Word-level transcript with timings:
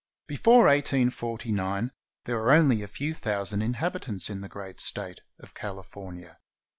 Before 0.25 0.65
1849 0.65 1.91
there 2.25 2.35
were 2.37 2.51
only 2.51 2.81
a 2.81 2.87
few 2.87 3.13
thousand 3.13 3.61
inhabit 3.61 4.09
ants 4.09 4.31
in 4.31 4.41
the 4.41 4.49
great 4.49 4.81
State 4.81 5.21
of 5.37 5.53
California. 5.53 6.39